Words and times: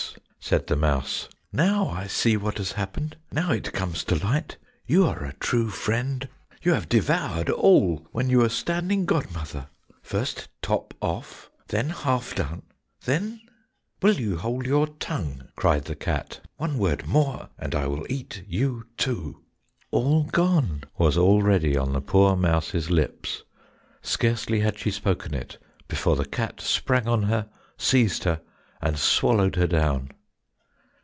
said 0.43 0.65
the 0.67 0.75
mouse, 0.75 1.29
"now 1.53 1.87
I 1.87 2.07
see 2.07 2.35
what 2.35 2.57
has 2.57 2.73
happened, 2.73 3.15
now 3.31 3.51
it 3.51 3.71
comes 3.71 4.03
to 4.05 4.15
light! 4.15 4.57
You 4.85 5.05
are 5.05 5.23
a 5.23 5.31
true 5.35 5.69
friend! 5.69 6.27
You 6.61 6.73
have 6.73 6.89
devoured 6.89 7.49
all 7.49 8.07
when 8.11 8.29
you 8.29 8.39
were 8.39 8.49
standing 8.49 9.05
godmother. 9.05 9.67
First 10.01 10.49
top 10.61 10.93
off, 10.99 11.49
then 11.67 11.91
half 11.91 12.35
done, 12.35 12.63
then—." 13.05 13.39
"Will 14.01 14.15
you 14.15 14.35
hold 14.35 14.65
your 14.65 14.87
tongue," 14.87 15.47
cried 15.55 15.85
the 15.85 15.95
cat, 15.95 16.41
"one 16.57 16.77
word 16.77 17.07
more 17.07 17.49
and 17.57 17.73
I 17.75 17.87
will 17.87 18.05
eat 18.09 18.43
you 18.45 18.87
too." 18.97 19.43
"All 19.91 20.23
gone" 20.23 20.83
was 20.97 21.17
already 21.17 21.77
on 21.77 21.93
the 21.93 22.01
poor 22.01 22.35
mouse's 22.35 22.89
lips; 22.89 23.43
scarcely 24.01 24.59
had 24.61 24.77
she 24.77 24.91
spoken 24.91 25.33
it 25.33 25.59
before 25.87 26.17
the 26.17 26.25
cat 26.25 26.59
sprang 26.59 27.07
on 27.07 27.23
her, 27.23 27.47
seized 27.77 28.23
her, 28.25 28.41
and 28.81 28.97
swallowed 28.99 29.55
her 29.55 29.67
down. 29.67 30.09